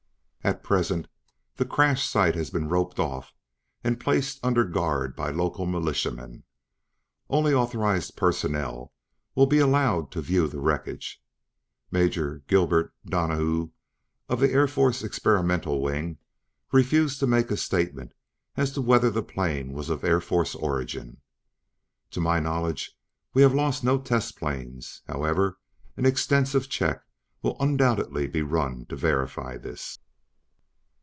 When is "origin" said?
20.55-21.21